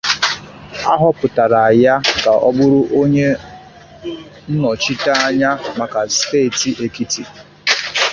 [0.91, 1.93] A họpụtara ya
[2.23, 3.27] ka ọ bụrụ onye
[4.51, 7.23] nnọchiteanya maka steeti Ekiti.